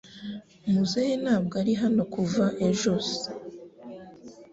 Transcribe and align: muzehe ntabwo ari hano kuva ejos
muzehe 0.71 1.13
ntabwo 1.23 1.53
ari 1.61 1.73
hano 1.81 2.01
kuva 2.13 2.45
ejos 2.69 3.07